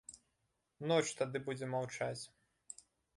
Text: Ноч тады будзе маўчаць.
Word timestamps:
Ноч 0.91 1.11
тады 1.19 1.37
будзе 1.49 1.65
маўчаць. 1.73 2.23